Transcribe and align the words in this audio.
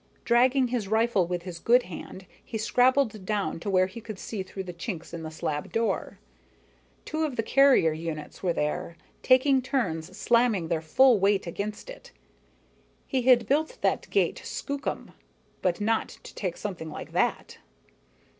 Dragging 0.25 0.69
his 0.69 0.87
rifle 0.87 1.27
with 1.27 1.43
his 1.43 1.59
good 1.59 1.83
hand, 1.83 2.25
he 2.43 2.57
scrabbled 2.57 3.23
down 3.23 3.59
to 3.59 3.69
where 3.69 3.85
he 3.85 4.01
could 4.01 4.17
see 4.17 4.41
through 4.41 4.63
the 4.63 4.73
chinks 4.73 5.13
in 5.13 5.21
the 5.21 5.29
slab 5.29 5.71
door. 5.71 6.17
Two 7.05 7.23
of 7.23 7.35
the 7.35 7.43
carrier 7.43 7.93
units 7.93 8.41
were 8.41 8.51
there, 8.51 8.97
taking 9.21 9.61
turns 9.61 10.17
slamming 10.17 10.69
their 10.69 10.81
full 10.81 11.19
weight 11.19 11.45
against 11.45 11.87
it. 11.87 12.11
He 13.05 13.21
had 13.21 13.45
built 13.47 13.77
that 13.81 14.09
gate 14.09 14.41
skookum, 14.43 15.11
but 15.61 15.79
not 15.79 16.09
to 16.23 16.33
take 16.33 16.57
something 16.57 16.89
like 16.89 17.11
that. 17.11 17.59